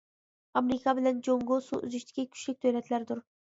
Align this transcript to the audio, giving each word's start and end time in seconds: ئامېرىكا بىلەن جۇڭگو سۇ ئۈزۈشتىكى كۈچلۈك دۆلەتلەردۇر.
ئامېرىكا 0.61 0.95
بىلەن 1.01 1.19
جۇڭگو 1.27 1.59
سۇ 1.67 1.81
ئۈزۈشتىكى 1.83 2.29
كۈچلۈك 2.35 2.61
دۆلەتلەردۇر. 2.67 3.25